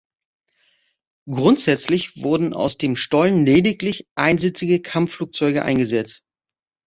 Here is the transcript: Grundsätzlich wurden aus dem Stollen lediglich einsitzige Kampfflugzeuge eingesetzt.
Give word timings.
Grundsätzlich 1.29 2.23
wurden 2.23 2.55
aus 2.55 2.75
dem 2.79 2.95
Stollen 2.95 3.45
lediglich 3.45 4.07
einsitzige 4.15 4.81
Kampfflugzeuge 4.81 5.63
eingesetzt. 5.63 6.23